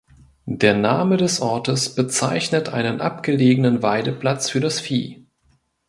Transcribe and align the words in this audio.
Der 0.47 0.73
Name 0.75 1.17
des 1.17 1.41
Ortes 1.41 1.93
bezeichnet 1.93 2.69
einen 2.69 3.01
abgelegenen 3.01 3.83
Weideplatz 3.83 4.49
für 4.49 4.59
das 4.59 4.79
Vieh. 4.79 5.27